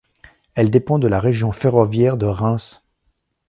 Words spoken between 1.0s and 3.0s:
la région ferroviaire de Reims.